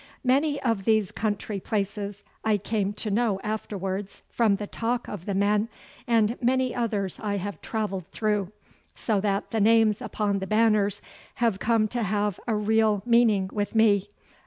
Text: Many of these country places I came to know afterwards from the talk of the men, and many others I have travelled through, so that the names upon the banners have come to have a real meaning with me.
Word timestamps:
Many 0.23 0.59
of 0.63 0.85
these 0.85 1.11
country 1.11 1.59
places 1.59 2.23
I 2.43 2.57
came 2.57 2.91
to 2.93 3.11
know 3.11 3.39
afterwards 3.43 4.23
from 4.31 4.55
the 4.55 4.65
talk 4.65 5.07
of 5.07 5.25
the 5.25 5.35
men, 5.35 5.69
and 6.07 6.39
many 6.41 6.73
others 6.73 7.19
I 7.19 7.37
have 7.37 7.61
travelled 7.61 8.07
through, 8.07 8.51
so 8.95 9.21
that 9.21 9.51
the 9.51 9.61
names 9.61 10.01
upon 10.01 10.39
the 10.39 10.47
banners 10.47 11.03
have 11.35 11.59
come 11.59 11.87
to 11.89 12.01
have 12.01 12.39
a 12.47 12.55
real 12.55 13.03
meaning 13.05 13.51
with 13.53 13.75
me. 13.75 14.09